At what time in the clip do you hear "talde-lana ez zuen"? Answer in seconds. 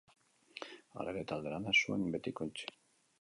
1.31-2.09